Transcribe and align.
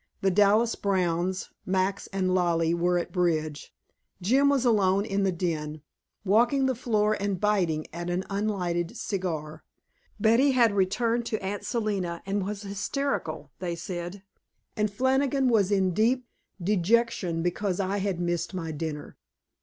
The 0.21 0.31
Dallas 0.31 0.73
Browns, 0.73 1.51
Max 1.63 2.07
and 2.07 2.33
Lollie 2.33 2.73
were 2.73 2.97
at 2.97 3.11
bridge; 3.11 3.71
Jim 4.19 4.49
was 4.49 4.65
alone 4.65 5.05
in 5.05 5.21
the 5.21 5.31
den, 5.31 5.83
walking 6.25 6.65
the 6.65 6.73
floor 6.73 7.15
and 7.19 7.39
biting 7.39 7.85
at 7.93 8.09
an 8.09 8.23
unlighted 8.27 8.97
cigar; 8.97 9.63
Betty 10.19 10.53
had 10.53 10.71
returned 10.73 11.27
to 11.27 11.43
Aunt 11.43 11.63
Selina 11.63 12.23
and 12.25 12.43
was 12.43 12.63
hysterical, 12.63 13.51
they 13.59 13.75
said, 13.75 14.23
and 14.75 14.91
Flannigan 14.91 15.49
was 15.49 15.71
in 15.71 15.91
deep 15.93 16.25
dejection 16.59 17.43
because 17.43 17.79
I 17.79 17.97
had 17.97 18.19
missed 18.19 18.55
my 18.55 18.71
dinner. 18.71 19.17